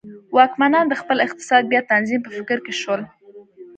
واکمنان 0.35 0.85
د 0.89 0.93
خپل 1.01 1.17
اقتصاد 1.25 1.63
بیا 1.71 1.81
تنظیم 1.91 2.19
په 2.23 2.31
فکر 2.37 2.57
کې 2.65 2.73
شول. 2.81 3.01